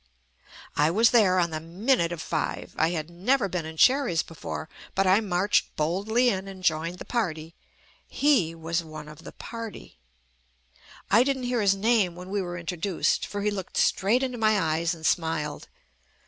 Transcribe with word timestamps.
I 0.75 0.89
was 0.89 1.11
there 1.11 1.37
on 1.37 1.51
the 1.51 1.59
minute 1.59 2.11
of 2.11 2.23
five, 2.23 2.73
I 2.75 2.89
had 2.89 3.07
never 3.11 3.47
been 3.47 3.67
in 3.67 3.77
Sherry's 3.77 4.23
before, 4.23 4.67
but 4.95 5.05
I 5.05 5.19
marched 5.19 5.75
boldly 5.75 6.29
in 6.29 6.47
and 6.47 6.63
joined 6.63 6.97
the 6.97 7.05
party, 7.05 7.53
"he" 8.07 8.55
was 8.55 8.83
one 8.83 9.07
of 9.07 9.23
the 9.23 9.31
party. 9.31 9.99
I 11.11 11.21
didn't 11.23 11.43
hear 11.43 11.61
his 11.61 11.75
name 11.75 12.15
when 12.15 12.31
we 12.31 12.41
were 12.41 12.57
introduced, 12.57 13.27
for 13.27 13.41
he 13.43 13.51
looked 13.51 13.77
straight 13.77 14.23
into 14.23 14.39
my 14.39 14.59
eyes 14.59 14.95
and 14.95 15.05
smiled. 15.05 15.67